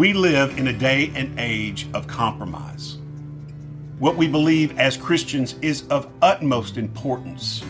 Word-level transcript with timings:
We 0.00 0.14
live 0.14 0.56
in 0.56 0.68
a 0.68 0.72
day 0.72 1.12
and 1.14 1.38
age 1.38 1.86
of 1.92 2.06
compromise. 2.06 2.96
What 3.98 4.16
we 4.16 4.28
believe 4.28 4.78
as 4.78 4.96
Christians 4.96 5.56
is 5.60 5.86
of 5.88 6.10
utmost 6.22 6.78
importance. 6.78 7.62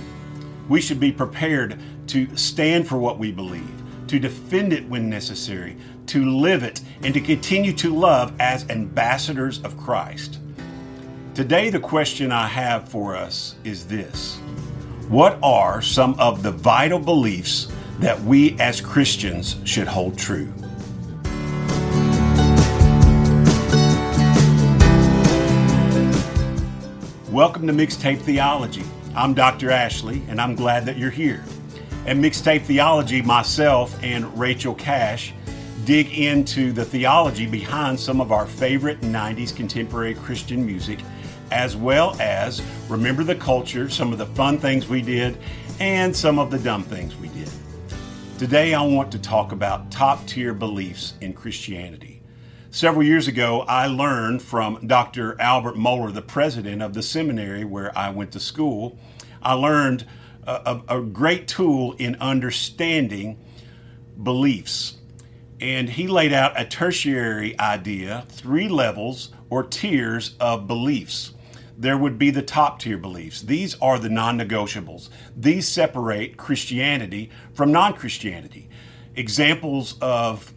We 0.69 0.81
should 0.81 1.01
be 1.01 1.11
prepared 1.11 1.81
to 2.07 2.37
stand 2.37 2.87
for 2.87 2.99
what 2.99 3.19
we 3.19 3.33
believe, 3.33 3.83
to 4.07 4.21
defend 4.21 4.73
it 4.73 4.89
when 4.89 5.11
necessary, 5.11 5.77
to 6.07 6.25
live 6.25 6.63
it, 6.63 6.83
and 7.03 7.13
to 7.15 7.21
continue 7.21 7.73
to 7.73 7.93
love 7.93 8.33
as 8.39 8.65
ambassadors 8.71 9.61
of 9.65 9.77
Christ. 9.77 10.39
Today, 11.35 11.69
the 11.69 11.81
question 11.81 12.31
I 12.31 12.47
have 12.47 12.89
for 12.89 13.17
us 13.17 13.57
is 13.65 13.89
this 13.89 14.37
What 15.09 15.37
are 15.43 15.83
some 15.83 16.15
of 16.21 16.45
the 16.45 16.53
vital 16.53 17.01
beliefs 17.01 17.67
that 17.99 18.23
we 18.23 18.57
as 18.61 18.81
Christians 18.81 19.57
should 19.65 19.89
hold 19.89 20.17
true? 20.17 20.55
Welcome 27.31 27.69
to 27.69 27.73
Mixtape 27.73 28.19
Theology. 28.23 28.83
I'm 29.15 29.35
Dr. 29.35 29.71
Ashley, 29.71 30.21
and 30.27 30.41
I'm 30.41 30.57
glad 30.57 30.85
that 30.87 30.97
you're 30.97 31.11
here. 31.11 31.45
At 32.05 32.17
Mixtape 32.17 32.63
Theology, 32.63 33.23
myself 33.23 33.97
and 34.03 34.37
Rachel 34.37 34.75
Cash 34.75 35.33
dig 35.85 36.13
into 36.19 36.73
the 36.73 36.85
theology 36.85 37.47
behind 37.47 38.01
some 38.01 38.21
of 38.21 38.33
our 38.33 38.47
favorite 38.47 39.01
90s 39.03 39.55
contemporary 39.55 40.15
Christian 40.15 40.67
music, 40.67 40.99
as 41.53 41.77
well 41.77 42.21
as 42.21 42.63
remember 42.89 43.23
the 43.23 43.37
culture, 43.37 43.89
some 43.89 44.11
of 44.11 44.19
the 44.19 44.27
fun 44.27 44.59
things 44.59 44.89
we 44.89 45.01
did, 45.01 45.39
and 45.79 46.17
some 46.17 46.41
of 46.41 46.51
the 46.51 46.59
dumb 46.59 46.83
things 46.83 47.15
we 47.15 47.29
did. 47.29 47.49
Today, 48.39 48.75
I 48.75 48.83
want 48.83 49.13
to 49.13 49.21
talk 49.21 49.53
about 49.53 49.89
top 49.93 50.27
tier 50.27 50.53
beliefs 50.53 51.15
in 51.21 51.33
Christianity. 51.35 52.20
Several 52.73 53.03
years 53.03 53.27
ago, 53.27 53.63
I 53.63 53.89
learned 53.89 54.43
from 54.43 54.87
Dr. 54.87 55.39
Albert 55.41 55.75
Mohler, 55.75 56.15
the 56.15 56.23
president 56.23 56.83
of 56.83 56.95
the 56.95 57.03
seminary 57.03 57.65
where 57.65 57.97
I 57.99 58.11
went 58.11 58.31
to 58.33 58.41
school. 58.41 58.97
I 59.43 59.55
learned 59.55 60.07
a, 60.47 60.81
a, 60.89 60.99
a 60.99 61.01
great 61.01 61.49
tool 61.49 61.95
in 61.99 62.15
understanding 62.21 63.41
beliefs. 64.23 64.99
And 65.61 65.91
he 65.91 66.07
laid 66.07 66.33
out 66.33 66.59
a 66.59 66.65
tertiary 66.65 67.59
idea, 67.59 68.25
three 68.29 68.69
levels 68.69 69.31
or 69.51 69.65
tiers 69.65 70.37
of 70.39 70.69
beliefs. 70.69 71.33
There 71.77 71.99
would 71.99 72.19
be 72.21 72.31
the 72.31 72.41
top 72.41 72.79
tier 72.79 72.99
beliefs. 72.99 73.43
These 73.43 73.75
are 73.81 73.99
the 73.99 74.09
non 74.09 74.39
negotiables. 74.39 75.09
These 75.37 75.67
separate 75.67 76.37
Christianity 76.37 77.31
from 77.53 77.73
non 77.73 77.95
Christianity. 77.95 78.69
Examples 79.17 79.97
of 80.01 80.55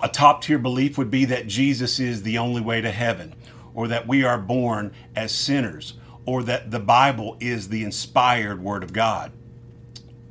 a 0.00 0.08
top 0.08 0.42
tier 0.42 0.58
belief 0.58 0.98
would 0.98 1.10
be 1.10 1.24
that 1.26 1.46
Jesus 1.46 1.98
is 1.98 2.22
the 2.22 2.38
only 2.38 2.60
way 2.60 2.80
to 2.80 2.90
heaven, 2.90 3.34
or 3.74 3.88
that 3.88 4.06
we 4.06 4.24
are 4.24 4.38
born 4.38 4.92
as 5.14 5.32
sinners, 5.32 5.94
or 6.24 6.42
that 6.42 6.70
the 6.70 6.80
Bible 6.80 7.36
is 7.40 7.68
the 7.68 7.84
inspired 7.84 8.62
Word 8.62 8.82
of 8.82 8.92
God. 8.92 9.32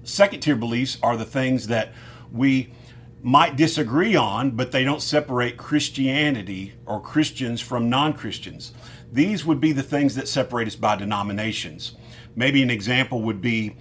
Second 0.03 0.41
tier 0.41 0.55
beliefs 0.55 0.97
are 1.01 1.17
the 1.17 1.25
things 1.25 1.67
that 1.67 1.93
we 2.31 2.71
might 3.23 3.55
disagree 3.55 4.15
on, 4.15 4.51
but 4.51 4.71
they 4.71 4.83
don't 4.83 5.01
separate 5.01 5.57
Christianity 5.57 6.73
or 6.85 7.01
Christians 7.01 7.59
from 7.59 7.89
non 7.89 8.13
Christians. 8.13 8.71
These 9.11 9.45
would 9.45 9.59
be 9.59 9.71
the 9.71 9.81
things 9.81 10.13
that 10.15 10.27
separate 10.27 10.67
us 10.67 10.75
by 10.75 10.95
denominations. 10.95 11.95
Maybe 12.35 12.61
an 12.61 12.69
example 12.69 13.23
would 13.23 13.41
be 13.41 13.77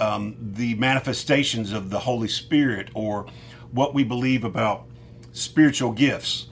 um, 0.00 0.36
the 0.40 0.74
manifestations 0.76 1.72
of 1.72 1.90
the 1.90 1.98
Holy 1.98 2.28
Spirit 2.28 2.88
or 2.94 3.26
what 3.72 3.92
we 3.92 4.04
believe 4.04 4.44
about 4.44 4.86
spiritual 5.32 5.92
gifts. 5.92 6.48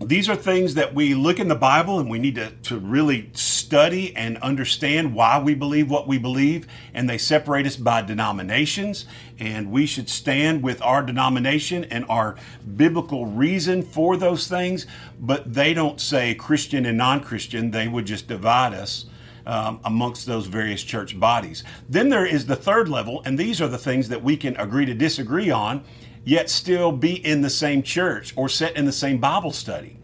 These 0.00 0.28
are 0.28 0.36
things 0.36 0.74
that 0.74 0.94
we 0.94 1.14
look 1.14 1.38
in 1.38 1.48
the 1.48 1.54
Bible 1.54 1.98
and 1.98 2.10
we 2.10 2.18
need 2.18 2.34
to, 2.34 2.50
to 2.50 2.78
really 2.78 3.30
study 3.32 4.14
and 4.14 4.36
understand 4.38 5.14
why 5.14 5.38
we 5.38 5.54
believe 5.54 5.88
what 5.88 6.06
we 6.06 6.18
believe. 6.18 6.66
And 6.92 7.08
they 7.08 7.16
separate 7.16 7.66
us 7.66 7.76
by 7.76 8.02
denominations. 8.02 9.06
And 9.38 9.70
we 9.70 9.86
should 9.86 10.10
stand 10.10 10.62
with 10.62 10.82
our 10.82 11.02
denomination 11.02 11.84
and 11.84 12.04
our 12.08 12.36
biblical 12.76 13.26
reason 13.26 13.82
for 13.82 14.16
those 14.16 14.46
things. 14.46 14.86
But 15.18 15.54
they 15.54 15.72
don't 15.72 16.00
say 16.00 16.34
Christian 16.34 16.84
and 16.84 16.98
non 16.98 17.20
Christian, 17.20 17.70
they 17.70 17.88
would 17.88 18.06
just 18.06 18.28
divide 18.28 18.74
us. 18.74 19.06
Um, 19.46 19.80
amongst 19.84 20.24
those 20.24 20.46
various 20.46 20.82
church 20.82 21.20
bodies. 21.20 21.64
Then 21.86 22.08
there 22.08 22.24
is 22.24 22.46
the 22.46 22.56
third 22.56 22.88
level, 22.88 23.20
and 23.26 23.38
these 23.38 23.60
are 23.60 23.68
the 23.68 23.76
things 23.76 24.08
that 24.08 24.24
we 24.24 24.38
can 24.38 24.56
agree 24.56 24.86
to 24.86 24.94
disagree 24.94 25.50
on 25.50 25.84
yet 26.24 26.50
still 26.50 26.92
be 26.92 27.14
in 27.24 27.42
the 27.42 27.50
same 27.50 27.82
church 27.82 28.32
or 28.36 28.48
sit 28.48 28.76
in 28.76 28.84
the 28.84 28.92
same 28.92 29.18
Bible 29.18 29.52
study. 29.52 29.98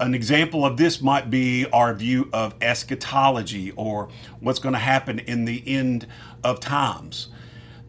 An 0.00 0.14
example 0.14 0.64
of 0.64 0.76
this 0.76 1.00
might 1.00 1.30
be 1.30 1.66
our 1.72 1.92
view 1.94 2.28
of 2.32 2.54
eschatology 2.60 3.72
or 3.72 4.08
what's 4.40 4.58
going 4.58 4.74
to 4.74 4.78
happen 4.78 5.18
in 5.20 5.44
the 5.44 5.62
end 5.66 6.06
of 6.44 6.60
times. 6.60 7.28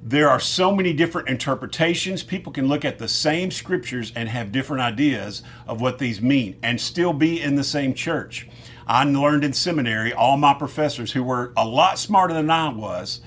There 0.02 0.30
are 0.30 0.40
so 0.40 0.74
many 0.74 0.94
different 0.94 1.28
interpretations. 1.28 2.24
People 2.24 2.54
can 2.54 2.68
look 2.68 2.86
at 2.86 3.00
the 3.00 3.08
same 3.08 3.52
scriptures 3.52 4.14
and 4.16 4.30
have 4.30 4.52
different 4.52 4.82
ideas 4.82 5.44
of 5.68 5.82
what 5.82 6.00
these 6.00 6.22
mean 6.22 6.58
and 6.64 6.80
still 6.80 7.14
be 7.14 7.42
in 7.42 7.56
the 7.56 7.64
same 7.64 7.94
church. 7.94 8.48
I 8.88 9.04
learned 9.04 9.44
in 9.44 9.54
seminary, 9.54 10.14
all 10.14 10.38
my 10.38 10.54
professors 10.54 11.12
who 11.12 11.24
were 11.24 11.54
a 11.56 11.68
lot 11.68 12.00
smarter 12.00 12.34
than 12.34 12.50
I 12.50 12.70
was 12.70 13.22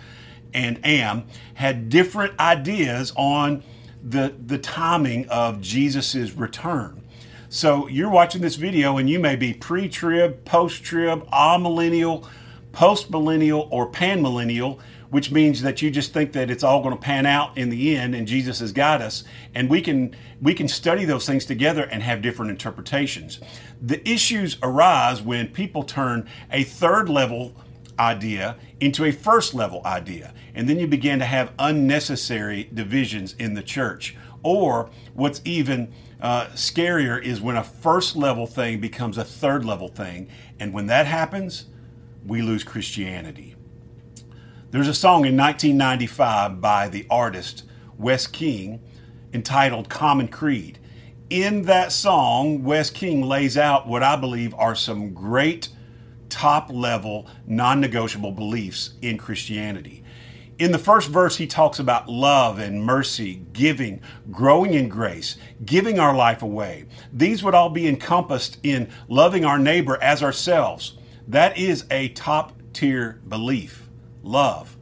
and 0.55 0.85
am 0.85 1.25
had 1.55 1.89
different 1.89 2.39
ideas 2.41 3.13
on 3.17 3.63
the, 4.03 4.35
the 4.45 4.59
timing 4.59 5.29
of 5.29 5.61
Jesus' 5.61 6.33
return. 6.33 7.03
So 7.49 7.87
you're 7.87 8.11
watching 8.11 8.41
this 8.41 8.57
video 8.57 8.97
and 8.97 9.11
you 9.11 9.19
may 9.19 9.37
be 9.37 9.53
pre 9.53 9.89
trib, 9.89 10.45
post 10.45 10.83
trib, 10.83 11.29
amillennial, 11.31 12.27
post 12.73 13.11
millennial, 13.11 13.69
or 13.71 13.87
pan 13.87 14.23
millennial, 14.23 14.81
which 15.11 15.31
means 15.31 15.61
that 15.61 15.83
you 15.83 15.91
just 15.91 16.15
think 16.15 16.33
that 16.33 16.51
it's 16.51 16.65
all 16.65 16.83
going 16.83 16.95
to 16.95 17.01
pan 17.01 17.27
out 17.27 17.57
in 17.59 17.69
the 17.69 17.95
end 17.95 18.15
and 18.15 18.27
Jesus 18.27 18.61
has 18.61 18.73
got 18.73 19.03
us. 19.03 19.25
And 19.55 19.69
we 19.69 19.83
can, 19.83 20.17
we 20.41 20.55
can 20.55 20.67
study 20.67 21.05
those 21.05 21.27
things 21.27 21.45
together 21.45 21.83
and 21.85 22.03
have 22.03 22.23
different 22.23 22.51
interpretations. 22.51 23.39
The 23.83 24.07
issues 24.09 24.57
arise 24.63 25.21
when 25.21 25.49
people 25.49 25.83
turn 25.83 26.27
a 26.51 26.65
third 26.65 27.11
level 27.11 27.55
idea 27.99 28.57
into 28.81 29.05
a 29.05 29.13
first 29.13 29.55
level 29.55 29.83
idea. 29.85 30.35
And 30.55 30.69
then 30.69 30.79
you 30.79 30.87
begin 30.87 31.19
to 31.19 31.25
have 31.25 31.53
unnecessary 31.59 32.69
divisions 32.73 33.35
in 33.39 33.55
the 33.55 33.63
church. 33.63 34.17
Or 34.43 34.91
what's 35.15 35.41
even 35.45 35.93
uh, 36.21 36.47
scarier 36.55 37.23
is 37.23 37.41
when 37.41 37.57
a 37.57 37.65
first 37.65 38.17
level 38.17 38.47
thing 38.47 38.81
becomes 38.81 39.19
a 39.19 39.25
third 39.25 39.65
level 39.65 39.89
thing. 39.89 40.29
And 40.59 40.73
when 40.73 40.87
that 40.87 41.07
happens, 41.07 41.67
we 42.27 42.43
lose 42.43 42.65
Christianity. 42.65 43.57
There's 44.71 44.89
a 44.89 44.95
song 44.95 45.27
in 45.27 45.37
1995 45.37 46.61
by 46.61 46.89
the 46.89 47.07
artist 47.11 47.65
Wes 47.99 48.27
King 48.27 48.81
entitled 49.33 49.89
Common 49.89 50.29
Creed. 50.29 50.79
In 51.29 51.63
that 51.63 51.93
song, 51.93 52.63
Wes 52.63 52.91
King 52.91 53.23
lays 53.23 53.57
out 53.57 53.87
what 53.87 54.03
I 54.03 54.17
believe 54.17 54.55
are 54.55 54.75
some 54.75 55.13
great 55.13 55.69
top 56.33 56.73
level, 56.73 57.29
non 57.47 57.81
negotiable 57.81 58.33
beliefs 58.33 58.95
in 59.03 59.19
Christianity. 59.19 60.03
In 60.59 60.73
the 60.73 60.79
first 60.79 61.09
verse, 61.09 61.37
he 61.37 61.47
talks 61.47 61.79
about 61.79 62.09
love 62.09 62.59
and 62.59 62.85
mercy, 62.85 63.45
giving, 63.53 64.01
growing 64.31 64.75
in 64.75 64.89
grace, 64.89 65.37
giving 65.65 65.99
our 65.99 66.15
life 66.15 66.43
away. 66.43 66.87
These 67.13 67.43
would 67.43 67.55
all 67.55 67.71
be 67.71 67.87
encompassed 67.87 68.59
in 68.63 68.89
loving 69.09 69.45
our 69.45 69.59
neighbor 69.59 70.03
as 70.03 70.23
ourselves. 70.23 70.97
That 71.29 71.59
is 71.59 71.85
a 71.91 72.09
top 72.09 72.53
tier 72.73 73.21
belief, 73.29 73.89
love. 74.23 74.77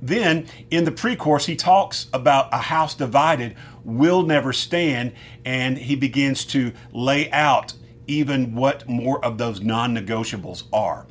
Then 0.00 0.46
in 0.70 0.84
the 0.84 0.92
pre 0.92 1.16
chorus, 1.16 1.46
he 1.46 1.56
talks 1.56 2.08
about 2.12 2.52
a 2.52 2.58
house 2.58 2.94
divided 2.94 3.54
will 3.84 4.22
never 4.22 4.52
stand, 4.52 5.12
and 5.44 5.78
he 5.78 5.94
begins 5.94 6.44
to 6.46 6.72
lay 6.92 7.30
out 7.30 7.74
even 8.06 8.54
what 8.54 8.88
more 8.88 9.24
of 9.24 9.38
those 9.38 9.60
non 9.60 9.94
negotiables 9.94 10.64
are. 10.72 11.06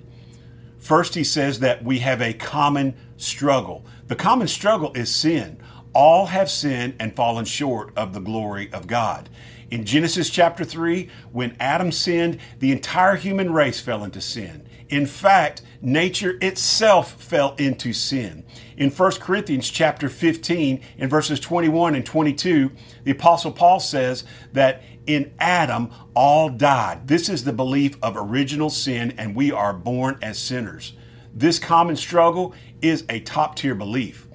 First, 0.77 1.15
he 1.15 1.23
says 1.23 1.59
that 1.59 1.83
we 1.83 1.99
have 1.99 2.21
a 2.21 2.33
common 2.33 2.95
struggle. 3.17 3.85
The 4.07 4.15
common 4.15 4.47
struggle 4.47 4.91
is 4.93 5.13
sin. 5.13 5.59
All 5.93 6.27
have 6.27 6.49
sinned 6.49 6.95
and 6.99 7.15
fallen 7.15 7.45
short 7.45 7.93
of 7.95 8.13
the 8.13 8.19
glory 8.19 8.71
of 8.73 8.87
God. 8.87 9.29
In 9.69 9.85
Genesis 9.85 10.29
chapter 10.29 10.65
3, 10.65 11.07
when 11.31 11.55
Adam 11.59 11.91
sinned, 11.91 12.39
the 12.59 12.71
entire 12.71 13.15
human 13.15 13.53
race 13.53 13.79
fell 13.79 14.03
into 14.03 14.19
sin. 14.19 14.67
In 14.89 15.05
fact, 15.05 15.61
nature 15.81 16.37
itself 16.41 17.13
fell 17.13 17.55
into 17.55 17.93
sin. 17.93 18.43
In 18.75 18.89
1 18.89 19.11
Corinthians 19.13 19.69
chapter 19.69 20.09
15, 20.09 20.81
in 20.97 21.09
verses 21.09 21.39
21 21.39 21.95
and 21.95 22.05
22, 22.05 22.71
the 23.05 23.11
apostle 23.11 23.53
Paul 23.53 23.79
says 23.79 24.25
that 24.51 24.83
in 25.07 25.33
Adam 25.39 25.89
all 26.13 26.49
died. 26.49 27.07
This 27.07 27.29
is 27.29 27.43
the 27.43 27.53
belief 27.53 27.97
of 28.01 28.15
original 28.17 28.69
sin 28.69 29.13
and 29.17 29.35
we 29.35 29.51
are 29.51 29.73
born 29.73 30.17
as 30.21 30.37
sinners. 30.37 30.93
This 31.33 31.59
common 31.59 31.95
struggle 31.95 32.53
is 32.81 33.05
a 33.09 33.19
top 33.21 33.55
tier 33.55 33.75
belief. 33.75 34.27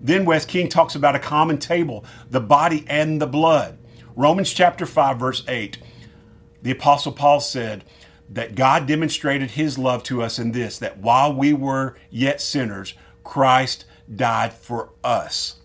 Then 0.00 0.24
Wes 0.24 0.44
King 0.44 0.68
talks 0.68 0.94
about 0.94 1.14
a 1.16 1.20
common 1.20 1.58
table, 1.58 2.04
the 2.30 2.40
body 2.40 2.84
and 2.88 3.20
the 3.20 3.26
blood. 3.26 3.78
Romans 4.14 4.52
chapter 4.52 4.86
5 4.86 5.18
verse 5.18 5.42
8. 5.48 5.78
The 6.62 6.70
apostle 6.70 7.12
Paul 7.12 7.40
said, 7.40 7.84
that 8.28 8.54
God 8.54 8.86
demonstrated 8.86 9.52
his 9.52 9.78
love 9.78 10.02
to 10.04 10.22
us 10.22 10.38
in 10.38 10.52
this 10.52 10.78
that 10.78 10.98
while 10.98 11.32
we 11.32 11.52
were 11.52 11.96
yet 12.10 12.40
sinners, 12.40 12.94
Christ 13.22 13.84
died 14.14 14.52
for 14.52 14.90
us. 15.02 15.56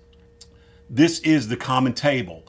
This 0.90 1.20
is 1.20 1.48
the 1.48 1.58
common 1.58 1.94
table 1.94 2.46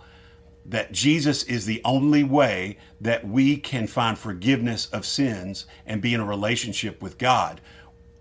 that 0.64 0.92
Jesus 0.92 1.42
is 1.44 1.66
the 1.66 1.80
only 1.84 2.22
way 2.22 2.78
that 3.00 3.26
we 3.26 3.56
can 3.56 3.86
find 3.86 4.18
forgiveness 4.18 4.86
of 4.86 5.06
sins 5.06 5.66
and 5.86 6.02
be 6.02 6.14
in 6.14 6.20
a 6.20 6.24
relationship 6.24 7.02
with 7.02 7.18
God. 7.18 7.60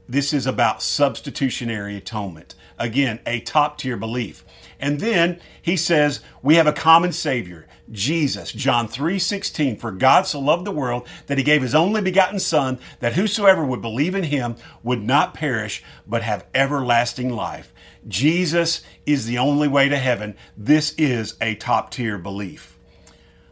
This 0.07 0.33
is 0.33 0.47
about 0.47 0.81
substitutionary 0.81 1.95
atonement. 1.95 2.55
Again, 2.79 3.19
a 3.27 3.41
top 3.41 3.77
tier 3.77 3.95
belief. 3.95 4.43
And 4.79 4.99
then 4.99 5.39
he 5.61 5.77
says 5.77 6.21
we 6.41 6.55
have 6.55 6.65
a 6.65 6.73
common 6.73 7.11
Savior, 7.11 7.67
Jesus. 7.91 8.51
John 8.51 8.87
3 8.87 9.19
16. 9.19 9.77
For 9.77 9.91
God 9.91 10.25
so 10.25 10.39
loved 10.39 10.65
the 10.65 10.71
world 10.71 11.07
that 11.27 11.37
he 11.37 11.43
gave 11.43 11.61
his 11.61 11.75
only 11.75 12.01
begotten 12.01 12.39
Son, 12.39 12.79
that 13.01 13.13
whosoever 13.13 13.63
would 13.63 13.81
believe 13.81 14.15
in 14.15 14.23
him 14.23 14.55
would 14.81 15.03
not 15.03 15.35
perish, 15.35 15.83
but 16.07 16.23
have 16.23 16.47
everlasting 16.55 17.29
life. 17.29 17.71
Jesus 18.07 18.81
is 19.05 19.25
the 19.25 19.37
only 19.37 19.67
way 19.67 19.89
to 19.89 19.97
heaven. 19.97 20.35
This 20.55 20.93
is 20.97 21.35
a 21.41 21.55
top 21.55 21.91
tier 21.91 22.17
belief. 22.17 22.77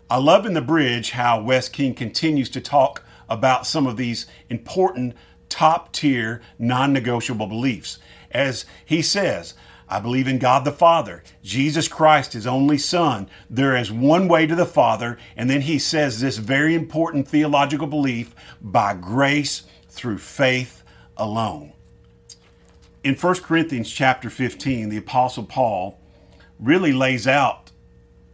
I 0.09 0.17
love 0.17 0.45
in 0.45 0.53
the 0.53 0.61
bridge 0.61 1.11
how 1.11 1.41
Wes 1.41 1.67
King 1.67 1.93
continues 1.93 2.49
to 2.51 2.61
talk 2.61 3.03
about 3.29 3.67
some 3.67 3.85
of 3.85 3.97
these 3.97 4.25
important 4.49 5.15
top 5.49 5.91
tier 5.91 6.41
non 6.57 6.93
negotiable 6.93 7.47
beliefs. 7.47 7.99
As 8.31 8.65
he 8.85 9.01
says, 9.01 9.53
I 9.89 9.99
believe 9.99 10.27
in 10.27 10.37
God 10.37 10.65
the 10.65 10.71
Father, 10.71 11.23
Jesus 11.43 11.87
Christ, 11.87 12.33
his 12.33 12.45
only 12.45 12.77
Son. 12.77 13.29
There 13.49 13.75
is 13.75 13.91
one 13.91 14.27
way 14.27 14.45
to 14.45 14.55
the 14.55 14.65
Father. 14.65 15.17
And 15.35 15.49
then 15.49 15.61
he 15.61 15.79
says 15.79 16.19
this 16.19 16.37
very 16.37 16.75
important 16.75 17.27
theological 17.27 17.87
belief 17.87 18.35
by 18.61 18.93
grace 18.93 19.63
through 19.89 20.17
faith 20.17 20.83
alone. 21.15 21.71
In 23.07 23.15
1 23.15 23.35
Corinthians 23.35 23.89
chapter 23.89 24.29
15, 24.29 24.89
the 24.89 24.97
Apostle 24.97 25.45
Paul 25.45 25.97
really 26.59 26.91
lays 26.91 27.25
out 27.25 27.71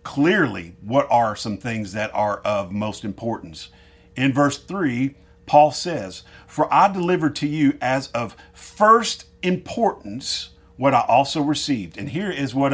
clearly 0.02 0.76
what 0.82 1.06
are 1.12 1.36
some 1.36 1.58
things 1.60 1.94
that 1.94 2.10
are 2.12 2.38
of 2.40 2.72
most 2.72 3.06
importance. 3.06 3.70
In 4.16 4.34
verse 4.34 4.58
3, 4.58 5.14
Paul 5.46 5.70
says, 5.70 6.24
For 6.48 6.74
I 6.74 6.92
delivered 6.92 7.36
to 7.36 7.48
you 7.48 7.78
as 7.82 8.08
of 8.14 8.36
first 8.52 9.26
importance 9.44 10.50
what 10.76 10.96
I 10.96 11.02
also 11.02 11.44
received. 11.44 11.96
And 11.96 12.10
here 12.10 12.32
is 12.32 12.56
what 12.56 12.74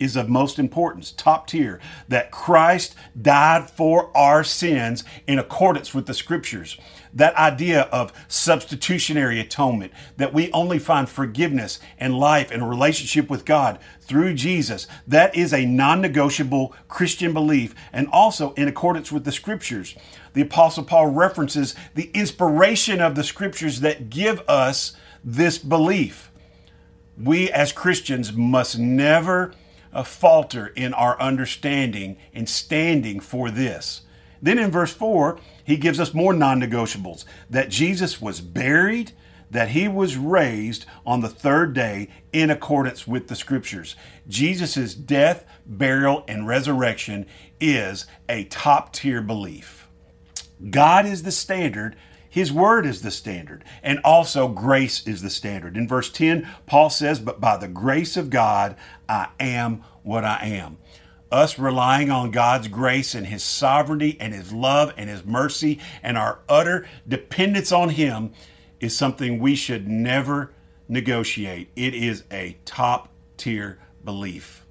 is 0.00 0.16
of 0.16 0.28
most 0.28 0.58
importance, 0.58 1.12
top 1.12 1.46
tier, 1.46 1.78
that 2.08 2.32
Christ 2.32 2.96
died 3.22 3.70
for 3.70 4.10
our 4.16 4.42
sins 4.42 5.04
in 5.28 5.38
accordance 5.38 5.94
with 5.94 6.06
the 6.06 6.14
scriptures. 6.14 6.76
That 7.12 7.34
idea 7.36 7.82
of 7.82 8.12
substitutionary 8.28 9.40
atonement, 9.40 9.92
that 10.16 10.34
we 10.34 10.52
only 10.52 10.78
find 10.78 11.08
forgiveness 11.08 11.80
and 11.98 12.18
life 12.18 12.50
and 12.50 12.68
relationship 12.68 13.30
with 13.30 13.44
God 13.44 13.78
through 14.00 14.34
Jesus, 14.34 14.86
that 15.06 15.34
is 15.34 15.52
a 15.52 15.66
non 15.66 16.00
negotiable 16.00 16.74
Christian 16.88 17.32
belief 17.32 17.74
and 17.92 18.08
also 18.08 18.52
in 18.54 18.68
accordance 18.68 19.10
with 19.10 19.24
the 19.24 19.32
scriptures. 19.32 19.94
The 20.34 20.42
Apostle 20.42 20.84
Paul 20.84 21.08
references 21.08 21.74
the 21.94 22.10
inspiration 22.14 23.00
of 23.00 23.14
the 23.14 23.24
scriptures 23.24 23.80
that 23.80 24.10
give 24.10 24.40
us 24.48 24.96
this 25.24 25.58
belief. 25.58 26.30
We 27.20 27.50
as 27.50 27.72
Christians 27.72 28.32
must 28.32 28.78
never 28.78 29.52
uh, 29.92 30.02
falter 30.02 30.68
in 30.68 30.94
our 30.94 31.20
understanding 31.20 32.16
and 32.32 32.48
standing 32.48 33.20
for 33.20 33.50
this. 33.50 34.02
Then 34.40 34.58
in 34.58 34.70
verse 34.70 34.92
4, 34.92 35.38
he 35.64 35.76
gives 35.76 36.00
us 36.00 36.14
more 36.14 36.32
non 36.32 36.60
negotiables 36.60 37.24
that 37.50 37.70
Jesus 37.70 38.20
was 38.20 38.40
buried, 38.40 39.12
that 39.50 39.70
he 39.70 39.88
was 39.88 40.16
raised 40.16 40.86
on 41.06 41.20
the 41.20 41.28
third 41.28 41.74
day 41.74 42.08
in 42.32 42.50
accordance 42.50 43.06
with 43.06 43.28
the 43.28 43.36
scriptures. 43.36 43.96
Jesus' 44.28 44.94
death, 44.94 45.44
burial, 45.66 46.24
and 46.28 46.46
resurrection 46.46 47.26
is 47.60 48.06
a 48.28 48.44
top 48.44 48.92
tier 48.92 49.22
belief. 49.22 49.88
God 50.70 51.06
is 51.06 51.22
the 51.22 51.32
standard 51.32 51.96
his 52.30 52.52
word 52.52 52.84
is 52.84 53.02
the 53.02 53.10
standard, 53.10 53.64
and 53.82 54.00
also 54.04 54.48
grace 54.48 55.06
is 55.06 55.22
the 55.22 55.30
standard. 55.30 55.76
In 55.76 55.88
verse 55.88 56.10
10, 56.10 56.46
Paul 56.66 56.90
says, 56.90 57.20
But 57.20 57.40
by 57.40 57.56
the 57.56 57.68
grace 57.68 58.16
of 58.16 58.30
God, 58.30 58.76
I 59.08 59.28
am 59.40 59.82
what 60.02 60.24
I 60.24 60.44
am. 60.44 60.78
Us 61.30 61.58
relying 61.58 62.10
on 62.10 62.30
God's 62.30 62.68
grace 62.68 63.14
and 63.14 63.26
His 63.26 63.42
sovereignty 63.42 64.16
and 64.18 64.32
His 64.32 64.52
love 64.52 64.94
and 64.96 65.10
His 65.10 65.24
mercy 65.24 65.78
and 66.02 66.16
our 66.16 66.38
utter 66.48 66.86
dependence 67.06 67.70
on 67.70 67.90
Him 67.90 68.32
is 68.80 68.96
something 68.96 69.38
we 69.38 69.54
should 69.54 69.86
never 69.86 70.52
negotiate. 70.88 71.68
It 71.76 71.94
is 71.94 72.24
a 72.30 72.56
top 72.64 73.10
tier 73.36 73.78
belief. 74.04 74.64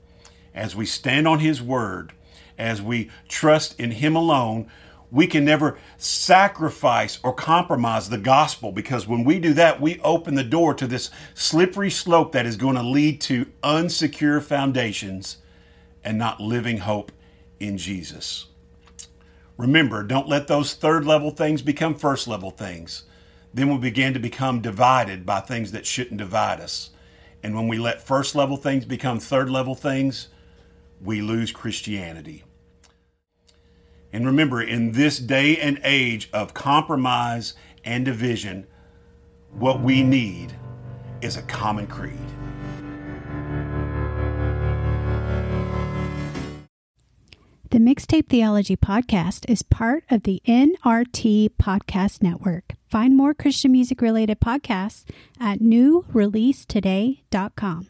As 0.55 0.75
we 0.75 0.87
stand 0.87 1.27
on 1.27 1.39
His 1.39 1.61
word, 1.61 2.13
as 2.57 2.81
we 2.81 3.11
trust 3.27 3.79
in 3.79 3.91
Him 3.91 4.15
alone, 4.15 4.67
we 5.11 5.27
can 5.27 5.45
never 5.45 5.77
sacrifice 5.97 7.19
or 7.23 7.33
compromise 7.33 8.09
the 8.09 8.17
gospel 8.17 8.71
because 8.71 9.07
when 9.07 9.23
we 9.23 9.39
do 9.39 9.53
that, 9.53 9.79
we 9.79 10.01
open 10.01 10.33
the 10.33 10.43
door 10.43 10.73
to 10.73 10.87
this 10.87 11.11
slippery 11.35 11.91
slope 11.91 12.31
that 12.31 12.47
is 12.47 12.57
going 12.57 12.75
to 12.75 12.83
lead 12.83 13.21
to 13.21 13.45
unsecure 13.63 14.41
foundations 14.41 15.37
and 16.07 16.17
not 16.17 16.39
living 16.39 16.77
hope 16.77 17.11
in 17.59 17.77
Jesus. 17.77 18.45
Remember, 19.57 20.03
don't 20.03 20.29
let 20.29 20.47
those 20.47 20.73
third 20.73 21.03
level 21.03 21.31
things 21.31 21.61
become 21.61 21.95
first 21.95 22.29
level 22.29 22.49
things. 22.49 23.03
Then 23.53 23.69
we 23.69 23.77
begin 23.77 24.13
to 24.13 24.19
become 24.19 24.61
divided 24.61 25.25
by 25.25 25.41
things 25.41 25.73
that 25.73 25.85
shouldn't 25.85 26.15
divide 26.15 26.61
us. 26.61 26.91
And 27.43 27.53
when 27.53 27.67
we 27.67 27.77
let 27.77 28.01
first 28.01 28.35
level 28.35 28.55
things 28.55 28.85
become 28.85 29.19
third 29.19 29.49
level 29.49 29.75
things, 29.75 30.29
we 31.01 31.21
lose 31.21 31.51
Christianity. 31.51 32.45
And 34.13 34.25
remember, 34.25 34.61
in 34.61 34.93
this 34.93 35.19
day 35.19 35.57
and 35.57 35.77
age 35.83 36.29
of 36.31 36.53
compromise 36.53 37.53
and 37.83 38.05
division, 38.05 38.65
what 39.51 39.81
we 39.81 40.03
need 40.03 40.53
is 41.21 41.35
a 41.35 41.41
common 41.41 41.85
creed. 41.85 42.17
The 47.69 47.79
Mixtape 47.79 48.29
Theology 48.29 48.77
Podcast 48.77 49.43
is 49.49 49.61
part 49.61 50.05
of 50.09 50.23
the 50.23 50.41
NRT 50.47 51.49
Podcast 51.61 52.23
Network. 52.23 52.75
Find 52.89 53.17
more 53.17 53.33
Christian 53.33 53.73
music 53.73 54.01
related 54.01 54.39
podcasts 54.39 55.03
at 55.37 55.59
newreleasetoday.com. 55.59 57.87